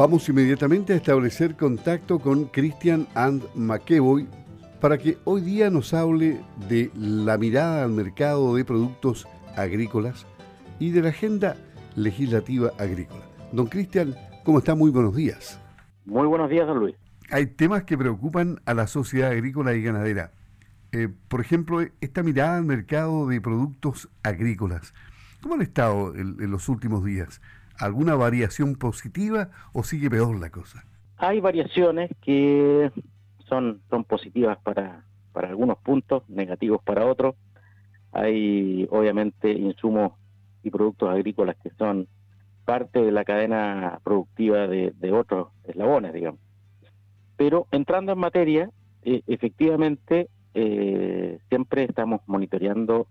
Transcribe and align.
Vamos 0.00 0.26
inmediatamente 0.30 0.94
a 0.94 0.96
establecer 0.96 1.56
contacto 1.56 2.20
con 2.20 2.46
Christian 2.46 3.06
and 3.14 3.44
McEvoy 3.54 4.26
para 4.80 4.96
que 4.96 5.18
hoy 5.24 5.42
día 5.42 5.68
nos 5.68 5.92
hable 5.92 6.40
de 6.70 6.90
la 6.96 7.36
mirada 7.36 7.84
al 7.84 7.90
mercado 7.90 8.54
de 8.54 8.64
productos 8.64 9.28
agrícolas 9.56 10.26
y 10.78 10.88
de 10.92 11.02
la 11.02 11.10
agenda 11.10 11.54
legislativa 11.96 12.70
agrícola. 12.78 13.20
Don 13.52 13.66
Cristian, 13.66 14.14
¿cómo 14.42 14.60
está? 14.60 14.74
Muy 14.74 14.90
buenos 14.90 15.14
días. 15.14 15.60
Muy 16.06 16.26
buenos 16.26 16.48
días, 16.48 16.66
don 16.66 16.78
Luis. 16.78 16.96
Hay 17.30 17.44
temas 17.44 17.84
que 17.84 17.98
preocupan 17.98 18.58
a 18.64 18.72
la 18.72 18.86
sociedad 18.86 19.32
agrícola 19.32 19.74
y 19.74 19.82
ganadera. 19.82 20.32
Eh, 20.92 21.08
por 21.28 21.42
ejemplo, 21.42 21.82
esta 22.00 22.22
mirada 22.22 22.56
al 22.56 22.64
mercado 22.64 23.26
de 23.26 23.38
productos 23.42 24.08
agrícolas. 24.22 24.94
¿Cómo 25.42 25.56
han 25.56 25.62
estado 25.62 26.14
en, 26.14 26.50
los 26.50 26.70
últimos 26.70 27.04
días? 27.04 27.42
¿Alguna 27.80 28.14
variación 28.14 28.76
positiva 28.76 29.50
o 29.72 29.82
sigue 29.82 30.10
peor 30.10 30.38
la 30.38 30.50
cosa? 30.50 30.84
Hay 31.16 31.40
variaciones 31.40 32.10
que 32.20 32.90
son, 33.48 33.80
son 33.90 34.04
positivas 34.04 34.58
para, 34.58 35.04
para 35.32 35.48
algunos 35.48 35.78
puntos, 35.78 36.28
negativos 36.28 36.82
para 36.82 37.06
otros. 37.06 37.34
Hay 38.12 38.86
obviamente 38.90 39.50
insumos 39.50 40.12
y 40.62 40.70
productos 40.70 41.08
agrícolas 41.08 41.56
que 41.62 41.70
son 41.70 42.06
parte 42.64 43.00
de 43.00 43.12
la 43.12 43.24
cadena 43.24 43.98
productiva 44.04 44.66
de, 44.66 45.12
otros 45.12 45.48
eslabones, 45.64 46.12
digamos. 46.12 46.40
Pero 47.36 47.66
entrando 47.72 48.12
en 48.12 48.18
materia, 48.18 48.70
eh, 49.02 49.22
efectivamente 49.26 50.28
eh, 50.54 51.38
siempre 51.48 51.84
estamos 51.84 52.20
monitoreando 52.26 53.06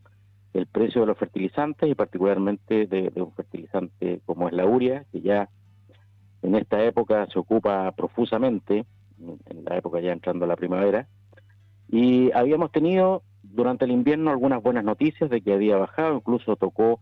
el 0.54 0.68
precio 0.68 1.02
de 1.02 1.08
los 1.08 1.18
fertilizantes 1.18 1.90
y 1.90 1.96
particularmente 1.96 2.88
de, 2.88 3.12
un 3.16 3.34
fertilizante 3.34 4.22
como 4.26 4.48
es 4.48 4.54
la 4.54 4.66
urea, 4.66 5.06
que 5.12 5.22
ya 5.22 5.50
en 6.42 6.56
esta 6.56 6.84
época 6.84 7.28
se 7.28 7.40
ocupa 7.40 7.92
profusamente, 7.92 8.86
en 9.20 9.66
la 9.66 9.78
época 9.78 10.00
ya 10.00 10.12
entrando 10.12 10.46
a 10.46 10.48
la 10.48 10.56
primavera, 10.56 11.08
y 11.90 12.32
habíamos 12.32 12.72
tenido 12.72 13.24
durante 13.44 13.86
el 13.86 13.92
invierno 13.92 14.32
algunas 14.32 14.62
buenas 14.62 14.84
noticias 14.84 15.30
de 15.30 15.42
que 15.42 15.54
había 15.54 15.78
bajado, 15.78 16.16
incluso 16.16 16.56
tocó 16.56 17.00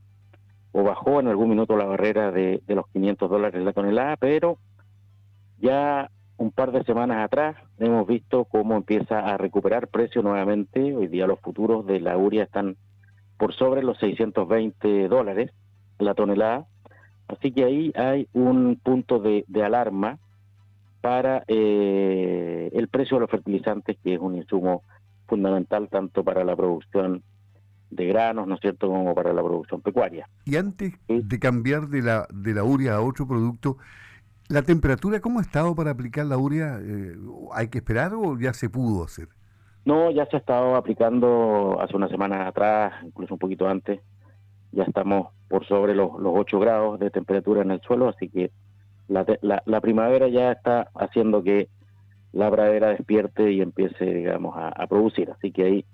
o 0.71 0.83
bajó 0.83 1.19
en 1.19 1.27
algún 1.27 1.49
minuto 1.49 1.77
la 1.77 1.85
barrera 1.85 2.31
de, 2.31 2.61
de 2.65 2.75
los 2.75 2.87
500 2.89 3.29
dólares 3.29 3.63
la 3.63 3.73
tonelada, 3.73 4.17
pero 4.17 4.57
ya 5.59 6.09
un 6.37 6.51
par 6.51 6.71
de 6.71 6.83
semanas 6.83 7.23
atrás 7.23 7.55
hemos 7.79 8.07
visto 8.07 8.45
cómo 8.45 8.75
empieza 8.75 9.19
a 9.19 9.37
recuperar 9.37 9.87
precio 9.87 10.21
nuevamente. 10.21 10.95
Hoy 10.95 11.07
día 11.07 11.25
los 11.25 11.39
futuros 11.39 11.85
de 11.85 11.99
la 11.99 12.17
uria 12.17 12.43
están 12.43 12.77
por 13.37 13.53
sobre 13.53 13.83
los 13.83 13.97
620 13.99 15.07
dólares 15.07 15.51
la 15.99 16.13
tonelada. 16.13 16.65
Así 17.27 17.51
que 17.51 17.63
ahí 17.65 17.91
hay 17.95 18.27
un 18.33 18.79
punto 18.81 19.19
de, 19.19 19.45
alarma 19.63 20.17
para 21.01 21.43
eh, 21.47 22.69
el 22.73 22.87
precio 22.87 23.17
de 23.17 23.21
los 23.21 23.31
fertilizantes, 23.31 23.97
que 24.03 24.15
es 24.15 24.19
un 24.19 24.35
insumo 24.35 24.83
fundamental 25.27 25.89
tanto 25.89 26.23
para 26.23 26.43
la 26.43 26.55
producción 26.55 27.23
de 27.89 28.05
granos, 28.07 28.47
¿no 28.47 28.55
es 28.55 28.61
cierto?, 28.61 28.87
como 28.87 29.13
para 29.13 29.33
la 29.33 29.43
producción 29.43 29.81
pecuaria. 29.81 30.27
Y 30.45 30.55
antes 30.55 30.93
de 31.07 31.39
cambiar 31.39 31.87
de 31.87 32.01
la, 32.01 32.27
de 32.33 32.53
la 32.53 32.63
urea 32.63 32.95
a 32.95 33.01
otro 33.01 33.27
producto, 33.27 33.77
¿la 34.47 34.61
temperatura 34.61 35.19
cómo 35.19 35.39
ha 35.39 35.41
estado 35.41 35.75
para 35.75 35.91
aplicar 35.91 36.25
la 36.25 36.37
urea? 36.37 36.79
Eh, 36.81 37.15
¿Hay 37.53 37.69
que 37.69 37.79
esperar 37.79 38.13
o 38.13 38.37
ya 38.37 38.53
se 38.53 38.69
pudo 38.69 39.03
hacer? 39.03 39.29
No, 39.87 40.11
ya 40.11 40.25
se 40.25 40.35
ha 40.35 40.39
estado 40.39 40.75
aplicando 40.75 41.77
hace 41.79 41.95
una 41.95 42.09
semana 42.09 42.45
atrás, 42.45 42.91
incluso 43.05 43.35
un 43.35 43.39
poquito 43.39 43.69
antes. 43.69 44.01
Ya 44.73 44.83
estamos 44.83 45.29
por 45.47 45.65
sobre 45.65 45.95
los, 45.95 46.19
los 46.19 46.33
8 46.35 46.59
grados 46.59 46.99
de 46.99 47.09
temperatura 47.09 47.61
en 47.61 47.71
el 47.71 47.79
suelo, 47.79 48.09
así 48.09 48.27
que 48.27 48.51
la, 49.07 49.25
la, 49.41 49.79
primavera 49.79 50.27
ya 50.27 50.51
está 50.51 50.89
haciendo 50.93 51.41
que 51.41 51.69
la 52.33 52.51
pradera 52.51 52.89
despierte 52.89 53.53
y 53.53 53.61
empiece, 53.61 54.03
digamos, 54.03 54.55
a, 54.57 54.85
producir. 54.87 55.31
Así 55.31 55.53
que 55.53 55.63
ahí 55.63 55.85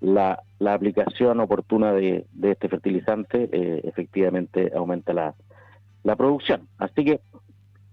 la, 0.00 0.42
la 0.58 0.74
aplicación 0.74 1.38
oportuna 1.38 1.92
de, 1.92 2.26
de 2.32 2.50
este 2.50 2.68
fertilizante 2.68 3.48
eh, 3.52 3.82
efectivamente 3.84 4.72
aumenta 4.74 5.12
la, 5.12 5.36
la 6.02 6.16
producción. 6.16 6.66
Así 6.76 7.04
que 7.04 7.20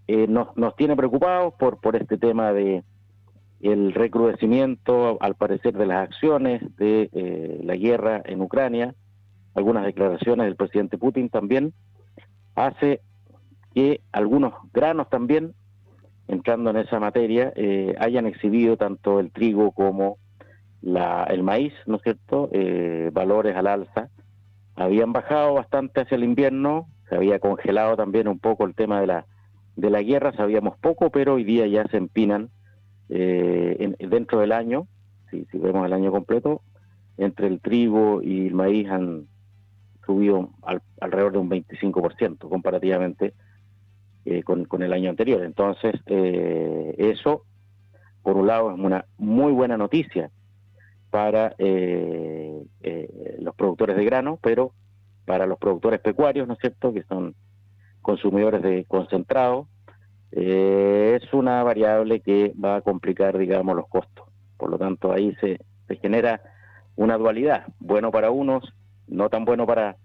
eh, 0.08 0.26
nos, 0.28 0.58
nos 0.58 0.76
tiene 0.76 0.96
preocupados 0.96 1.54
por, 1.54 1.80
por 1.80 1.96
este 1.96 2.18
tema 2.18 2.52
de, 2.52 2.84
el 3.62 3.94
recrudecimiento, 3.94 5.18
al 5.22 5.36
parecer, 5.36 5.74
de 5.74 5.86
las 5.86 6.08
acciones 6.10 6.62
de 6.78 7.10
eh, 7.14 7.62
la 7.64 7.76
guerra 7.76 8.22
en 8.26 8.42
Ucrania, 8.42 8.94
algunas 9.54 9.86
declaraciones 9.86 10.46
del 10.46 10.56
presidente 10.56 10.98
Putin 10.98 11.30
también, 11.30 11.74
hace 12.56 13.02
que 13.74 14.02
algunos 14.12 14.54
granos 14.74 15.10
también, 15.10 15.54
entrando 16.28 16.70
en 16.70 16.78
esa 16.78 17.00
materia, 17.00 17.54
eh, 17.56 17.96
hayan 18.00 18.26
exhibido 18.26 18.78
tanto 18.78 19.20
el 19.20 19.32
trigo 19.32 19.72
como 19.72 20.18
la, 20.82 21.24
el 21.26 21.44
maíz, 21.44 21.74
¿no 21.86 21.98
es 21.98 22.04
cierto?, 22.04 22.50
eh, 22.52 23.10
valores 23.14 23.56
al 23.56 23.68
alza. 23.68 24.10
Habían 24.76 25.14
bajado 25.14 25.54
bastante 25.54 26.02
hacia 26.02 26.16
el 26.16 26.24
invierno, 26.24 26.88
se 27.10 27.16
había 27.16 27.40
congelado 27.40 27.96
también 27.96 28.28
un 28.28 28.40
poco 28.40 28.66
el 28.66 28.76
tema 28.76 29.00
de 29.00 29.08
la, 29.08 29.26
de 29.76 29.90
la 29.90 30.02
guerra, 30.02 30.34
sabíamos 30.34 30.78
poco, 30.78 31.10
pero 31.10 31.36
hoy 31.36 31.44
día 31.44 31.66
ya 31.68 31.86
se 31.88 31.98
empinan 31.98 32.50
eh, 33.10 33.96
dentro 34.00 34.40
del 34.40 34.52
año, 34.52 34.88
si, 35.30 35.46
vemos 35.54 35.86
el 35.86 35.94
año 35.94 36.12
completo, 36.12 36.62
entre 37.18 37.48
el 37.48 37.60
trigo 37.62 38.22
y 38.22 38.48
el 38.48 38.54
maíz 38.54 38.90
han 38.90 39.28
subido 40.06 40.50
alrededor 41.00 41.34
de 41.34 41.38
un 41.40 41.50
25% 41.50 42.50
comparativamente 42.50 43.34
eh, 44.26 44.44
con, 44.44 44.68
el 44.82 44.94
año 44.94 45.10
anterior. 45.10 45.44
Entonces, 45.44 45.96
eh, 46.08 46.96
eso, 46.98 47.44
por 48.22 48.38
un 48.38 48.48
lado, 48.48 48.72
es 48.72 48.80
una 48.80 49.06
muy 49.18 49.52
buena 49.52 49.78
noticia 49.78 50.32
para 51.10 51.56
los 53.40 53.56
productores 53.56 53.96
de 53.96 54.06
grano, 54.06 54.38
pero 54.42 54.74
para 55.26 55.46
los 55.46 55.58
productores 55.58 56.00
pecuarios, 56.02 56.48
¿no 56.48 56.54
es 56.54 56.60
cierto?, 56.60 56.94
que 56.94 57.04
son 57.04 57.36
consumidores 58.02 58.62
de 58.62 58.86
concentrado, 58.86 59.68
eh, 60.32 61.20
es 61.22 61.34
una 61.34 61.64
variable 61.64 62.20
que 62.20 62.54
va 62.62 62.78
a 62.78 62.82
complicar, 62.82 63.38
digamos, 63.38 63.76
los 63.76 63.88
costos. 63.88 64.28
Por 64.58 64.70
lo 64.70 64.78
tanto, 64.78 65.12
ahí 65.12 65.36
se, 65.40 65.60
genera 66.02 66.42
una 66.96 67.18
dualidad, 67.18 67.66
bueno 67.80 68.12
para 68.12 68.32
unos, 68.32 68.74
no 69.08 69.30
tan 69.30 69.46
bueno 69.46 69.66
para, 69.66 69.98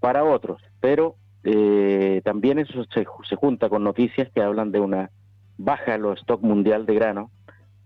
para 0.00 0.24
otros, 0.24 0.60
pero 0.80 1.16
eh, 1.44 2.20
también 2.24 2.58
eso 2.58 2.84
se, 2.92 3.06
se, 3.28 3.36
junta 3.36 3.68
con 3.68 3.84
noticias 3.84 4.28
que 4.34 4.42
hablan 4.42 4.72
de 4.72 4.80
una 4.80 5.10
baja 5.56 5.94
en 5.94 6.02
los 6.02 6.18
stock 6.20 6.42
mundial 6.42 6.86
de 6.86 6.94
grano 6.94 7.30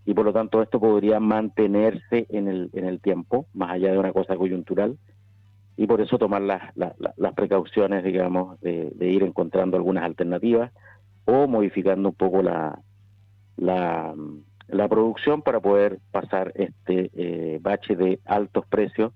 y 0.05 0.13
por 0.13 0.25
lo 0.25 0.33
tanto 0.33 0.61
esto 0.61 0.79
podría 0.79 1.19
mantenerse 1.19 2.25
en 2.29 2.47
el, 2.47 2.69
en 2.73 2.85
el 2.85 2.99
tiempo, 2.99 3.45
más 3.53 3.71
allá 3.71 3.91
de 3.91 3.99
una 3.99 4.11
cosa 4.11 4.35
coyuntural, 4.35 4.97
y 5.75 5.87
por 5.87 6.01
eso 6.01 6.17
tomar 6.17 6.41
las, 6.41 6.75
las, 6.75 7.33
precauciones, 7.33 8.03
digamos, 8.03 8.59
de 8.61 9.07
ir 9.07 9.23
encontrando 9.23 9.75
algunas 9.75 10.03
alternativas 10.03 10.71
o 11.25 11.47
modificando 11.47 12.09
un 12.09 12.15
poco 12.15 12.41
la, 12.41 12.79
la, 13.57 14.13
producción 14.89 15.41
para 15.41 15.59
poder 15.59 15.99
pasar 16.11 16.51
este 16.55 17.09
eh, 17.13 17.59
bache 17.61 17.95
de 17.95 18.19
altos 18.25 18.65
precios 18.67 19.13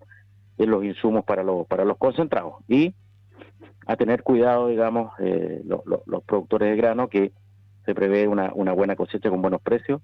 en 0.58 0.72
los 0.72 0.84
insumos 0.84 1.26
para 1.26 1.44
los, 1.44 1.68
para 1.68 1.86
los 1.86 1.98
concentrados. 1.98 2.56
Y 2.68 2.94
a 3.86 3.96
tener 3.96 4.24
cuidado, 4.24 4.68
digamos, 4.68 5.14
eh, 5.20 5.62
los 5.66 6.24
productores 6.24 6.70
de 6.70 6.76
grano, 6.76 7.08
que 7.08 7.32
se 7.86 7.96
prevé 7.96 8.28
una, 8.28 8.52
una 8.54 8.74
buena 8.74 8.96
cosecha 8.96 9.30
con 9.30 9.42
buenos 9.42 9.62
precios, 9.62 10.02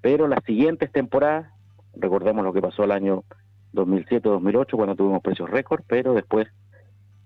pero 0.00 0.28
las 0.28 0.44
siguientes 0.44 0.92
temporadas, 0.92 1.50
recordemos 1.96 2.44
lo 2.44 2.52
que 2.52 2.62
pasó 2.62 2.84
el 2.84 2.92
año 2.92 3.24
2007-2008, 3.72 4.76
cuando 4.76 4.94
tuvimos 4.94 5.22
precios 5.22 5.50
récord, 5.50 5.82
pero 5.86 6.14
después 6.14 6.46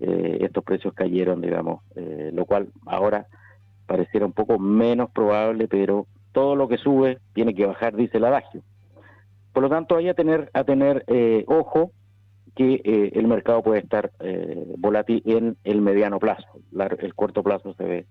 eh, 0.01 0.39
estos 0.41 0.65
precios 0.65 0.95
cayeron, 0.95 1.41
digamos, 1.41 1.83
lo 2.33 2.47
cual 2.47 2.69
ahora 2.87 3.27
pareciera 3.89 4.27
un 4.27 4.33
poco 4.33 4.59
menos 4.59 5.11
probable, 5.11 5.67
pero 5.67 6.07
todo 6.33 6.55
lo 6.55 6.69
que 6.69 6.77
sube 6.77 7.19
tiene 7.33 7.55
que 7.55 7.67
bajar, 7.67 7.97
dice 7.97 8.19
el 8.19 8.27
adagio. 8.27 8.63
Por 9.53 9.63
lo 9.63 9.71
tanto, 9.71 9.97
hay 9.97 10.09
a 10.09 10.15
tener, 10.15 10.51
a 10.53 10.63
tener 10.63 11.05
eh, 11.09 11.45
ojo 11.49 11.91
que 12.55 12.81
eh, 12.85 13.13
el 13.15 13.27
mercado 13.27 13.63
puede 13.63 13.81
estar 13.81 14.13
eh, 14.21 14.75
volátil 14.77 15.23
en 15.25 15.57
el 15.65 15.81
mediano 15.81 16.19
plazo. 16.19 16.47
el 17.01 17.15
corto 17.15 17.43
plazo 17.43 17.75
se 17.75 17.85
ve 17.85 18.07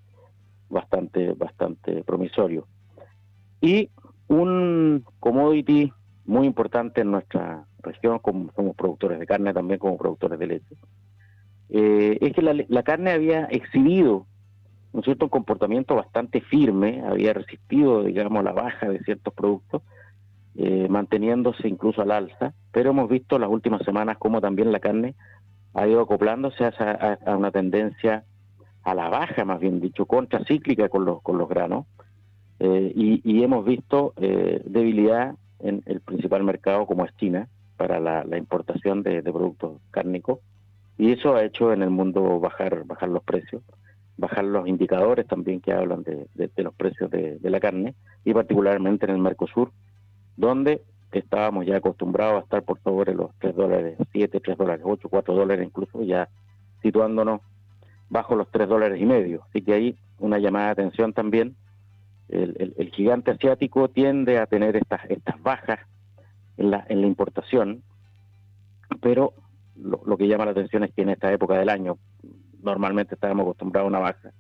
bastante, 0.68 1.34
bastante 1.34 2.04
promisorio. 2.04 2.68
Y 3.62 3.92
un 4.28 5.06
commodity 5.20 5.94
muy 6.26 6.48
importante 6.48 7.02
en 7.02 7.12
nuestra 7.12 7.66
región, 7.84 8.20
como 8.20 8.52
somos 8.54 8.76
productores 8.76 9.20
de 9.20 9.28
carne, 9.28 9.54
también 9.54 9.80
como 9.80 9.98
productores 9.98 10.40
de 10.40 10.48
leche, 10.48 10.76
es 11.70 12.34
que 12.34 12.42
la, 12.42 12.56
la 12.68 12.84
carne 12.84 13.12
había 13.12 13.46
exhibido 13.46 14.26
un 14.94 15.04
cierto 15.04 15.30
comportamiento 15.30 15.96
bastante 15.96 16.42
firme, 16.42 17.04
había 17.06 17.34
resistido, 17.34 18.04
digamos, 18.04 18.44
la 18.44 18.54
baja 18.54 18.90
de 18.90 19.00
ciertos 19.00 19.34
productos, 19.34 19.82
eh, 20.56 20.88
manteniéndose 20.90 21.68
incluso 21.68 22.02
al 22.02 22.12
alza, 22.12 22.54
pero 22.72 22.90
hemos 22.90 23.10
visto 23.10 23.38
las 23.38 23.50
últimas 23.50 23.84
semanas 23.84 24.18
cómo 24.18 24.42
también 24.42 24.72
la 24.72 24.80
carne 24.80 25.14
ha 25.76 25.88
ido 25.88 26.02
acoplándose 26.02 26.66
a, 26.66 27.36
una 27.38 27.52
tendencia 27.52 28.24
a 28.82 28.96
la 28.96 29.10
baja, 29.10 29.46
más 29.46 29.60
bien 29.60 29.80
dicho, 29.80 30.08
contracíclica 30.08 30.90
con 30.90 31.06
los, 31.06 31.22
con 31.22 31.38
los 31.38 31.48
granos, 31.48 31.86
eh, 32.60 32.92
y, 32.96 33.44
hemos 33.44 33.64
visto 33.66 34.14
eh, 34.18 34.64
debilidad 34.66 35.36
en 35.60 35.84
el 35.86 36.02
principal 36.02 36.44
mercado 36.44 36.88
como 36.88 37.06
es 37.06 37.16
China 37.18 37.48
para 37.76 38.00
la, 38.00 38.38
importación 38.38 39.04
de, 39.04 39.22
productos 39.22 39.80
cárnicos, 39.92 40.40
y 40.98 41.12
eso 41.12 41.36
ha 41.36 41.44
hecho 41.44 41.72
en 41.72 41.84
el 41.84 41.92
mundo 41.92 42.40
bajar, 42.40 42.84
bajar 42.86 43.10
los 43.10 43.22
precios, 43.22 43.62
bajar 44.18 44.44
los 44.44 44.68
indicadores 44.68 45.28
también 45.28 45.62
que 45.62 45.72
hablan 45.72 46.04
de, 46.04 46.28
los 46.58 46.74
precios 46.74 47.10
de, 47.10 47.40
la 47.42 47.60
carne, 47.60 47.96
y 48.26 48.34
particularmente 48.34 49.06
en 49.06 49.12
el 49.12 49.20
Mercosur, 49.20 49.72
donde 50.36 50.82
estábamos 51.12 51.66
ya 51.66 51.78
acostumbrados 51.78 52.42
a 52.42 52.44
estar 52.44 52.64
por 52.64 52.80
sobre 52.82 53.14
los 53.14 53.32
3 53.40 53.56
dólares 53.56 53.98
7, 54.12 54.40
3 54.40 54.58
dólares 54.58 54.84
8, 54.86 55.08
4 55.10 55.34
dólares 55.34 55.66
incluso, 55.66 56.04
ya 56.04 56.30
situándonos 56.82 57.42
bajo 58.10 58.36
los 58.36 58.50
3 58.52 58.68
dólares 58.68 59.02
y 59.02 59.06
medio. 59.06 59.44
Así 59.50 59.62
que 59.62 59.74
ahí 59.74 59.98
una 60.20 60.40
llamada 60.40 60.68
de 60.68 60.72
atención 60.72 61.14
también. 61.14 61.56
El, 62.30 62.92
gigante 62.94 63.32
asiático 63.32 63.88
tiende 63.88 64.38
a 64.38 64.48
tener 64.48 64.76
estas, 64.76 65.00
estas 65.10 65.42
bajas 65.42 65.80
en 66.58 66.72
la, 66.72 66.86
en 66.90 67.00
la 67.00 67.08
importación, 67.08 67.84
pero 69.00 69.34
lo, 69.76 70.18
que 70.18 70.28
llama 70.28 70.46
la 70.46 70.52
atención 70.52 70.84
es 70.84 70.94
que 70.94 71.04
en 71.04 71.10
esta 71.10 71.32
época 71.32 71.58
del 71.58 71.70
año 71.70 71.98
normalmente 72.68 73.16
estábamos 73.16 73.44
acostumbrados 73.44 73.88
a 73.88 73.90
una 73.90 74.00
baja 74.00 74.32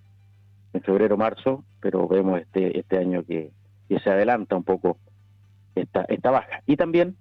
en 0.74 0.82
febrero 0.82 1.18
marzo, 1.18 1.64
pero 1.80 2.08
vemos 2.08 2.40
este 2.40 2.80
este 2.80 2.98
año 2.98 3.24
que, 3.24 3.52
que 3.88 4.00
se 4.00 4.10
adelanta 4.10 4.56
un 4.56 4.64
poco 4.64 4.98
esta, 5.76 6.02
esta 6.04 6.32
baja. 6.32 6.62
Y 6.66 6.76
también, 6.76 7.16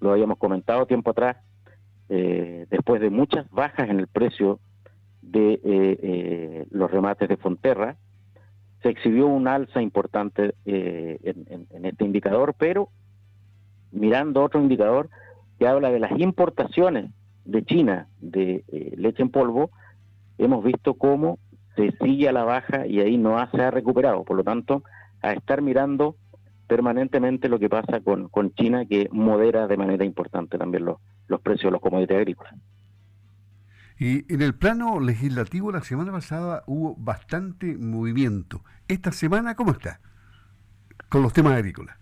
lo 0.00 0.12
habíamos 0.12 0.38
comentado 0.38 0.86
tiempo 0.86 1.10
atrás, 1.10 1.36
eh, 2.08 2.66
después 2.70 3.00
de 3.00 3.10
muchas 3.10 3.50
bajas 3.50 3.88
en 3.88 3.98
el 3.98 4.06
precio 4.06 4.60
de 5.22 5.54
eh, 5.54 5.60
eh, 5.64 6.66
los 6.70 6.90
remates 6.90 7.28
de 7.28 7.36
Fonterra, 7.36 7.96
se 8.82 8.90
exhibió 8.90 9.26
un 9.26 9.48
alza 9.48 9.82
importante 9.82 10.54
en, 10.64 11.66
en, 11.70 11.84
este 11.84 12.04
indicador, 12.04 12.54
pero 12.56 12.90
mirando 13.90 14.44
otro 14.44 14.60
indicador 14.60 15.08
que 15.58 15.66
habla 15.66 15.90
de 15.90 15.98
las 15.98 16.12
importaciones 16.20 17.10
de 17.46 17.64
China 17.64 18.06
de 18.20 18.62
leche 18.96 19.22
en 19.22 19.30
polvo, 19.30 19.70
hemos 20.38 20.64
visto 20.64 20.94
cómo 20.94 21.38
se 21.76 21.92
sigue 22.02 22.28
a 22.28 22.32
la 22.32 22.44
baja 22.44 22.86
y 22.86 23.00
ahí 23.00 23.18
no 23.18 23.36
se 23.50 23.62
ha 23.62 23.70
recuperado. 23.70 24.24
Por 24.24 24.36
lo 24.36 24.44
tanto, 24.44 24.82
a 25.22 25.32
estar 25.32 25.62
mirando 25.62 26.16
permanentemente 26.66 27.48
lo 27.48 27.58
que 27.58 27.68
pasa 27.68 28.00
con, 28.00 28.28
con 28.28 28.52
China, 28.54 28.86
que 28.86 29.08
modera 29.12 29.66
de 29.66 29.76
manera 29.76 30.04
importante 30.04 30.58
también 30.58 30.84
los, 30.84 30.98
los 31.28 31.40
precios 31.40 31.64
de 31.64 31.70
los 31.72 31.80
commodities 31.80 32.16
agrícolas. 32.16 32.54
Y 33.98 34.32
en 34.32 34.42
el 34.42 34.54
plano 34.54 35.00
legislativo 35.00 35.72
la 35.72 35.80
semana 35.80 36.12
pasada 36.12 36.62
hubo 36.66 36.94
bastante 36.96 37.76
movimiento. 37.78 38.62
¿Esta 38.88 39.10
semana 39.12 39.54
cómo 39.54 39.72
está 39.72 40.00
con 41.08 41.22
los 41.22 41.32
temas 41.32 41.54
agrícolas? 41.54 41.96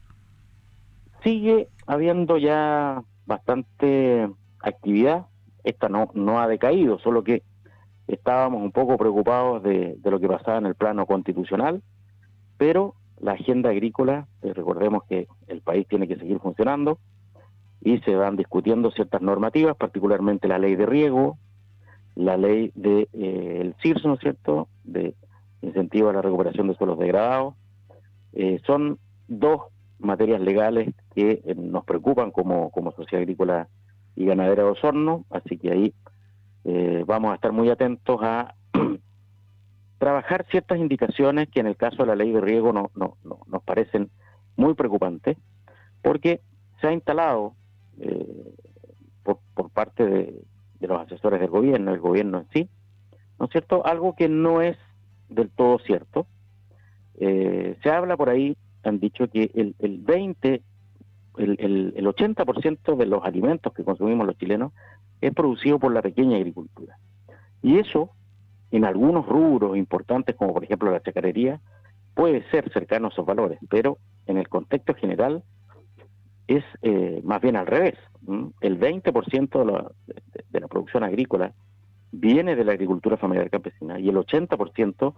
Sigue 1.22 1.68
habiendo 1.86 2.36
ya 2.36 3.02
bastante 3.26 4.28
actividad. 4.60 5.26
Esta 5.62 5.88
no, 5.88 6.10
no 6.14 6.40
ha 6.40 6.48
decaído, 6.48 6.98
solo 6.98 7.22
que 7.22 7.42
estábamos 8.06 8.62
un 8.62 8.72
poco 8.72 8.96
preocupados 8.96 9.62
de, 9.62 9.98
lo 10.02 10.20
que 10.20 10.28
pasaba 10.28 10.58
en 10.58 10.66
el 10.66 10.74
plano 10.74 11.06
constitucional, 11.06 11.82
pero 12.58 12.94
la 13.20 13.32
agenda 13.32 13.70
agrícola, 13.70 14.26
eh, 14.42 14.52
recordemos 14.52 15.04
que 15.04 15.28
el 15.46 15.60
país 15.60 15.86
tiene 15.88 16.06
que 16.06 16.16
seguir 16.16 16.38
funcionando 16.40 16.98
y 17.80 17.98
se 18.00 18.14
van 18.14 18.36
discutiendo 18.36 18.90
ciertas 18.90 19.22
normativas, 19.22 19.76
particularmente 19.76 20.48
la 20.48 20.58
ley 20.58 20.74
de 20.76 20.86
riego, 20.86 21.38
la 22.14 22.36
ley 22.36 22.72
de 22.74 23.08
eh, 23.12 23.72
CIRS, 23.82 24.04
¿no 24.04 24.14
es 24.14 24.20
cierto?, 24.20 24.68
de 24.84 25.14
incentivo 25.62 26.10
a 26.10 26.12
la 26.12 26.22
recuperación 26.22 26.68
de 26.68 26.74
suelos 26.74 26.98
degradados. 26.98 27.54
Eh, 28.32 28.60
son 28.66 28.98
dos 29.28 29.62
materias 29.98 30.40
legales 30.40 30.94
que 31.14 31.42
nos 31.56 31.84
preocupan 31.84 32.30
como, 32.30 32.70
como 32.70 32.92
sociedad 32.92 33.22
agrícola 33.22 33.68
y 34.16 34.26
ganadera 34.26 34.64
de 34.64 34.70
Osorno, 34.70 35.24
así 35.30 35.56
que 35.56 35.72
ahí 35.72 35.94
vamos 37.06 37.32
a 37.32 37.34
estar 37.34 37.52
muy 37.52 37.68
atentos 37.68 38.18
a 38.22 38.54
trabajar 39.98 40.46
ciertas 40.50 40.78
indicaciones 40.78 41.48
que 41.48 41.60
en 41.60 41.66
el 41.66 41.76
caso 41.76 41.98
de 41.98 42.06
la 42.06 42.16
ley 42.16 42.32
de 42.32 42.40
riego 42.40 42.72
no, 42.72 42.90
no, 42.94 43.16
nos 43.22 43.62
parecen 43.62 44.10
muy 44.56 44.74
preocupantes, 44.74 45.36
porque 46.02 46.40
se 46.80 46.88
ha 46.88 46.92
instalado 46.92 47.54
eh, 47.98 48.54
por, 49.22 49.38
por, 49.54 49.70
parte 49.70 50.04
de, 50.04 50.42
los 50.80 51.00
asesores 51.00 51.40
del 51.40 51.48
gobierno, 51.48 51.94
el 51.94 52.00
gobierno 52.00 52.40
en 52.40 52.48
sí, 52.52 52.68
¿no 53.38 53.46
es 53.46 53.52
cierto? 53.52 53.86
Algo 53.86 54.14
que 54.14 54.28
no 54.28 54.60
es 54.60 54.76
del 55.30 55.48
todo 55.48 55.78
cierto. 55.78 56.26
Eh, 57.18 57.78
se 57.82 57.90
habla 57.90 58.16
por 58.18 58.28
ahí, 58.28 58.56
han 58.82 59.00
dicho 59.00 59.28
que 59.28 59.50
el, 59.54 59.74
el 59.78 59.98
20, 59.98 60.62
el, 61.38 61.56
el, 61.58 61.94
el 61.96 62.06
80% 62.06 62.96
de 62.96 63.06
los 63.06 63.24
alimentos 63.24 63.72
que 63.72 63.84
consumimos 63.84 64.26
los 64.26 64.36
chilenos 64.36 64.72
es 65.26 65.34
producido 65.34 65.78
por 65.78 65.92
la 65.92 66.02
pequeña 66.02 66.36
agricultura. 66.36 66.96
Y 67.62 67.78
eso 67.78 68.10
en 68.70 68.84
algunos 68.84 69.26
rubros 69.26 69.76
importantes, 69.76 70.34
como 70.36 70.52
por 70.52 70.64
ejemplo 70.64 70.90
la 70.90 71.02
chacarería, 71.02 71.60
puede 72.14 72.48
ser 72.50 72.72
cercano 72.72 73.06
a 73.06 73.10
esos 73.10 73.24
valores, 73.24 73.58
pero 73.68 73.98
en 74.26 74.36
el 74.36 74.48
contexto 74.48 74.94
general 74.94 75.42
es 76.46 76.64
eh, 76.82 77.20
más 77.24 77.40
bien 77.40 77.56
al 77.56 77.66
revés. 77.66 77.94
El 78.60 78.78
20% 78.78 79.58
de 79.58 79.64
la, 79.64 79.90
de, 80.50 80.60
la 80.60 80.68
producción 80.68 81.04
agrícola 81.04 81.52
viene 82.12 82.56
de 82.56 82.64
la 82.64 82.72
agricultura 82.72 83.16
familiar 83.16 83.50
campesina 83.50 83.98
y 83.98 84.08
el 84.08 84.16
80% 84.16 85.14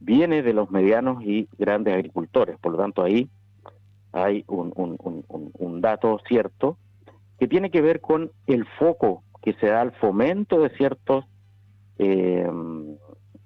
viene 0.00 0.42
de 0.42 0.52
los 0.52 0.70
medianos 0.70 1.22
y 1.22 1.48
grandes 1.58 1.94
agricultores. 1.94 2.58
Por 2.58 2.72
lo 2.72 2.78
tanto, 2.78 3.02
ahí 3.02 3.28
hay 4.12 4.44
un, 4.48 4.72
un, 4.74 5.80
dato 5.80 6.18
cierto 6.26 6.76
que 7.38 7.46
tiene 7.48 7.70
que 7.70 7.80
ver 7.80 8.00
con 8.00 8.30
el 8.46 8.66
foco 8.78 9.22
que 9.42 9.54
se 9.54 9.66
da 9.66 9.80
al 9.80 9.92
fomento 9.92 10.60
de 10.60 10.70
ciertos 10.70 11.24
eh, 11.98 12.48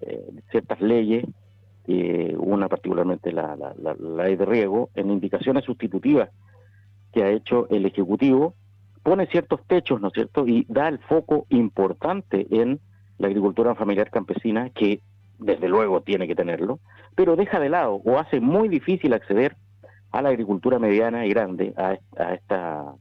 eh, 0.00 0.30
ciertas 0.50 0.80
leyes, 0.80 1.24
eh, 1.86 2.34
una 2.38 2.68
particularmente 2.68 3.32
la, 3.32 3.56
ley 3.98 4.36
de 4.36 4.44
riego, 4.44 4.90
en 4.94 5.10
indicaciones 5.10 5.64
sustitutivas 5.64 6.30
que 7.12 7.24
ha 7.24 7.30
hecho 7.30 7.66
el 7.70 7.86
Ejecutivo, 7.86 8.54
pone 9.02 9.26
ciertos 9.26 9.60
techos, 9.66 10.00
¿no 10.00 10.08
es 10.08 10.14
cierto?, 10.14 10.46
y 10.46 10.66
da 10.68 10.88
el 10.88 10.98
foco 11.00 11.46
importante 11.48 12.46
en 12.50 12.80
la 13.18 13.28
agricultura 13.28 13.74
familiar 13.74 14.10
campesina, 14.10 14.70
que 14.70 15.00
desde 15.38 15.68
luego 15.68 16.02
tiene 16.02 16.26
que 16.26 16.34
tenerlo, 16.34 16.80
pero 17.14 17.36
deja 17.36 17.58
de 17.58 17.70
lado 17.70 17.94
o 18.04 18.18
hace 18.18 18.40
muy 18.40 18.68
difícil 18.68 19.12
acceder 19.14 19.56
a 20.12 20.22
la 20.22 20.28
agricultura 20.28 20.78
mediana 20.78 21.26
y 21.26 21.30
grande, 21.30 21.74
a, 21.76 21.96
a, 22.16 22.34
esta, 22.34 22.94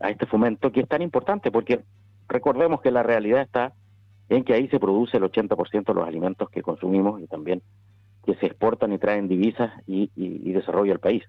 a 0.00 0.10
este 0.10 0.26
fomento 0.26 0.72
que 0.72 0.80
es 0.80 0.88
tan 0.88 1.02
importante, 1.02 1.52
porque 1.52 1.84
recordemos 2.28 2.80
que 2.80 2.90
la 2.90 3.02
realidad 3.02 3.42
está 3.42 3.72
en 4.28 4.44
que 4.44 4.54
ahí 4.54 4.68
se 4.68 4.80
produce 4.80 5.16
el 5.16 5.24
80% 5.24 5.84
de 5.84 5.94
los 5.94 6.06
alimentos 6.06 6.48
que 6.50 6.62
consumimos 6.62 7.20
y 7.20 7.26
también 7.26 7.62
que 8.24 8.34
se 8.36 8.46
exportan 8.46 8.92
y 8.92 8.98
traen 8.98 9.28
divisas 9.28 9.72
y, 9.86 10.10
y, 10.16 10.52
desarrollo 10.52 10.92
al 10.92 10.98
país. 10.98 11.24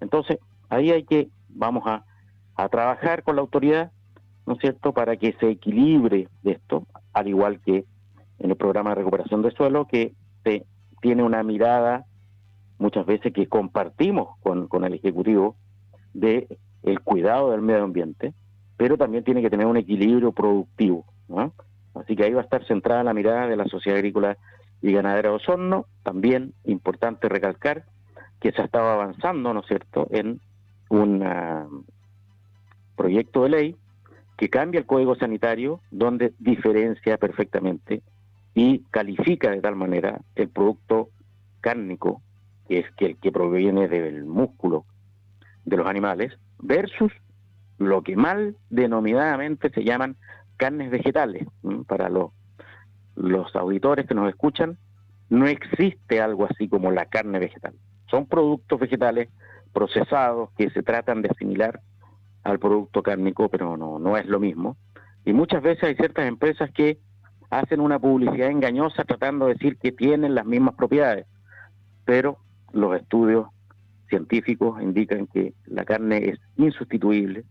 Entonces, 0.00 0.38
ahí 0.68 0.90
hay 0.90 1.04
que, 1.04 1.28
vamos 1.48 1.84
a, 1.86 2.04
trabajar 2.70 3.22
con 3.22 3.36
la 3.36 3.42
autoridad, 3.42 3.92
¿no 4.46 4.54
es 4.54 4.60
cierto?, 4.60 4.92
para 4.92 5.16
que 5.16 5.34
se 5.40 5.50
equilibre 5.50 6.28
esto, 6.42 6.86
al 7.12 7.28
igual 7.28 7.60
que 7.60 7.84
en 8.38 8.50
el 8.50 8.56
programa 8.56 8.90
de 8.90 8.96
recuperación 8.96 9.42
de 9.42 9.50
suelo, 9.50 9.86
que 9.86 10.14
se 10.42 10.64
tiene 11.02 11.22
una 11.22 11.42
mirada 11.42 12.06
muchas 12.78 13.04
veces 13.04 13.32
que 13.32 13.46
compartimos 13.46 14.38
con, 14.40 14.68
con 14.68 14.84
el 14.84 14.94
Ejecutivo 14.94 15.56
de 16.14 16.58
el 16.82 17.00
cuidado 17.00 17.50
del 17.50 17.60
medio 17.62 17.84
ambiente, 17.84 18.32
pero 18.76 18.96
también 18.96 19.24
tiene 19.24 19.42
que 19.42 19.50
tener 19.50 19.66
un 19.66 19.76
equilibrio 19.76 20.32
productivo. 20.32 21.04
¿no? 21.28 21.52
Así 21.94 22.14
que 22.14 22.24
ahí 22.24 22.32
va 22.32 22.40
a 22.40 22.44
estar 22.44 22.64
centrada 22.66 23.04
la 23.04 23.14
mirada 23.14 23.46
de 23.46 23.56
la 23.56 23.66
Sociedad 23.66 23.98
Agrícola 23.98 24.36
y 24.82 24.92
Ganadera 24.92 25.30
de 25.30 25.36
Osorno. 25.36 25.86
También 26.02 26.52
importante 26.64 27.28
recalcar 27.28 27.84
que 28.40 28.52
se 28.52 28.60
ha 28.60 28.66
estado 28.66 28.88
avanzando, 28.88 29.54
¿no 29.54 29.60
es 29.60 29.66
cierto?, 29.66 30.06
en 30.10 30.40
un 30.88 31.22
ah, 31.22 31.66
proyecto 32.96 33.44
de 33.44 33.48
ley 33.48 33.76
que 34.36 34.50
cambia 34.50 34.80
el 34.80 34.86
código 34.86 35.16
sanitario 35.16 35.80
donde 35.90 36.34
diferencia 36.38 37.16
perfectamente 37.16 38.02
y 38.54 38.80
califica 38.90 39.50
de 39.50 39.60
tal 39.60 39.76
manera 39.76 40.20
el 40.34 40.48
producto 40.48 41.08
cárnico, 41.60 42.22
que 42.68 42.80
es 42.80 42.86
el 42.98 43.16
que 43.16 43.32
proviene 43.32 43.88
del 43.88 44.24
músculo 44.24 44.84
de 45.64 45.76
los 45.76 45.86
animales, 45.86 46.32
versus 46.58 47.12
lo 47.86 48.02
que 48.02 48.16
mal 48.16 48.56
denominadamente 48.70 49.70
se 49.70 49.84
llaman 49.84 50.16
carnes 50.56 50.90
vegetales. 50.90 51.46
Para 51.86 52.08
los, 52.08 52.32
los 53.14 53.54
auditores 53.56 54.06
que 54.06 54.14
nos 54.14 54.28
escuchan, 54.28 54.78
no 55.28 55.46
existe 55.46 56.20
algo 56.20 56.46
así 56.46 56.68
como 56.68 56.90
la 56.90 57.06
carne 57.06 57.38
vegetal. 57.38 57.74
Son 58.10 58.26
productos 58.26 58.78
vegetales 58.78 59.28
procesados 59.72 60.50
que 60.56 60.70
se 60.70 60.82
tratan 60.82 61.22
de 61.22 61.28
asimilar 61.30 61.80
al 62.44 62.58
producto 62.58 63.02
cárnico, 63.02 63.48
pero 63.48 63.76
no, 63.76 63.98
no 63.98 64.16
es 64.16 64.26
lo 64.26 64.38
mismo. 64.38 64.76
Y 65.24 65.32
muchas 65.32 65.62
veces 65.62 65.84
hay 65.84 65.96
ciertas 65.96 66.26
empresas 66.26 66.70
que 66.70 66.98
hacen 67.50 67.80
una 67.80 67.98
publicidad 67.98 68.50
engañosa 68.50 69.04
tratando 69.04 69.46
de 69.46 69.54
decir 69.54 69.76
que 69.78 69.92
tienen 69.92 70.34
las 70.34 70.46
mismas 70.46 70.74
propiedades, 70.74 71.26
pero 72.04 72.38
los 72.72 72.96
estudios 72.96 73.48
científicos 74.08 74.80
indican 74.80 75.26
que 75.26 75.54
la 75.66 75.84
carne 75.84 76.30
es 76.30 76.38
insustituible, 76.56 77.44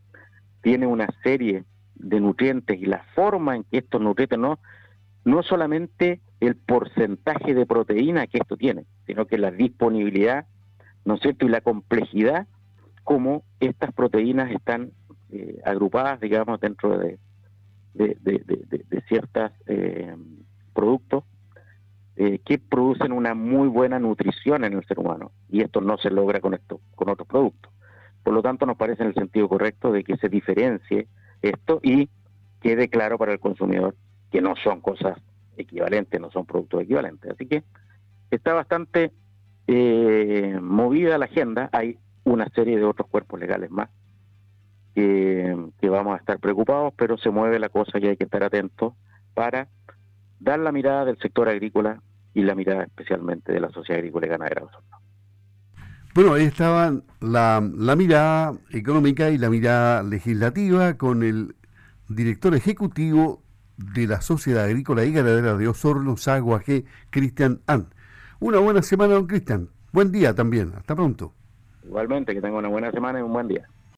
tiene 0.66 0.88
una 0.88 1.08
serie 1.22 1.64
de 1.94 2.20
nutrientes 2.20 2.82
y 2.82 2.88
la 2.88 3.04
forma 3.14 3.56
en 3.56 3.66
que 3.66 3.78
estos 3.78 4.02
nutrientes 4.02 4.40
no, 4.40 4.58
no 5.24 5.44
solamente 5.44 6.22
el 6.40 6.56
porcentaje 6.56 7.54
de 7.54 7.68
proteína 7.68 8.26
que 8.26 8.40
esto 8.40 8.58
tiene, 8.58 8.86
sino 9.06 9.28
que 9.28 9.38
la 9.38 9.52
disponibilidad, 9.52 10.48
¿no 11.06 11.14
es 11.14 11.20
cierto?, 11.22 11.46
y 11.46 11.50
la 11.50 11.62
complejidad 11.62 12.48
como 13.04 13.44
estas 13.60 13.94
proteínas 13.94 14.50
están 14.50 14.90
eh, 15.30 15.62
agrupadas, 15.64 16.20
digamos, 16.20 16.60
dentro 16.60 16.98
de, 16.98 17.20
ciertos 19.08 19.52
eh, 19.68 20.16
productos 20.74 21.26
eh, 22.16 22.40
que 22.44 22.58
producen 22.58 23.12
una 23.12 23.36
muy 23.36 23.68
buena 23.68 24.00
nutrición 24.00 24.64
en 24.64 24.74
el 24.74 24.86
ser 24.88 24.98
humano 24.98 25.32
y 25.48 25.62
esto 25.62 25.80
no 25.80 26.00
se 26.00 26.10
logra 26.10 26.42
con 26.42 26.56
esto 26.56 26.82
con 26.96 27.10
otros 27.10 27.28
productos 27.28 27.72
por 28.26 28.34
lo 28.34 28.42
tanto 28.42 28.66
nos 28.66 28.76
parece 28.76 29.04
en 29.04 29.10
el 29.10 29.14
sentido 29.14 29.48
correcto 29.48 29.92
de 29.92 30.04
que 30.04 30.18
se 30.18 30.30
diferencie 30.30 31.08
esto 31.44 31.80
y 31.84 32.10
quede 32.60 32.90
claro 32.90 33.20
para 33.20 33.32
el 33.32 33.40
consumidor 33.40 33.96
que 34.32 34.42
no 34.42 34.56
son 34.56 34.82
cosas 34.82 35.20
equivalentes 35.58 36.20
no 36.20 36.32
son 36.32 36.46
productos 36.46 36.82
equivalentes. 36.82 37.32
Así 37.32 37.46
que 37.46 37.64
está 38.32 38.54
bastante 38.54 39.12
eh, 39.68 40.58
movida 40.60 41.20
la 41.20 41.26
agenda. 41.26 41.70
Hay 41.72 42.00
una 42.24 42.50
serie 42.50 42.78
de 42.78 42.84
otros 42.84 43.08
cuerpos 43.10 43.40
legales 43.40 43.70
más 43.70 43.90
que, 44.96 45.56
vamos 45.84 46.16
a 46.16 46.18
estar 46.18 46.40
preocupados, 46.40 46.94
pero 46.98 47.18
se 47.18 47.30
mueve 47.30 47.60
la 47.60 47.70
cosa 47.70 48.00
y 48.00 48.08
hay 48.08 48.18
que 48.18 48.24
estar 48.24 48.44
atentos 48.44 48.94
para 49.36 49.68
dar 50.40 50.60
la 50.60 50.72
mirada 50.72 51.06
del 51.06 51.20
sector 51.20 51.48
agrícola 51.48 52.02
y 52.34 52.42
la 52.42 52.56
mirada 52.56 52.84
especialmente 52.84 53.54
de 53.54 53.60
la 53.60 53.70
sociedad 53.70 54.00
agrícola 54.00 54.26
y 54.26 54.30
ganadera 54.30 54.64
Bueno, 56.16 56.34
ahí 56.34 56.46
estaban 56.46 57.04
la, 57.20 57.60
mirada 57.60 58.54
económica 58.72 59.32
y 59.32 59.38
la 59.38 59.50
mirada 59.50 60.02
legislativa 60.02 60.94
con 60.94 61.24
el 61.24 61.56
director 62.08 62.56
ejecutivo 62.56 63.44
de 63.76 64.08
la 64.08 64.22
Sociedad 64.22 64.64
Agrícola 64.64 65.04
y 65.04 65.12
Ganadera 65.12 65.58
de 65.58 65.68
Osorno, 65.68 66.16
Saguaje, 66.16 66.86
Cristian 67.10 67.60
An. 67.68 67.88
Una 68.40 68.60
buena 68.60 68.82
semana, 68.82 69.16
don 69.16 69.28
Cristian. 69.28 69.68
Buen 69.92 70.14
día 70.14 70.34
también. 70.34 70.72
Hasta 70.78 70.96
pronto. 70.96 71.34
Igualmente, 71.84 72.34
que 72.34 72.40
tenga 72.40 72.60
una 72.60 72.70
buena 72.70 72.94
semana 72.94 73.20
y 73.20 73.22
un 73.22 73.34
buen 73.34 73.50
día. 73.50 73.68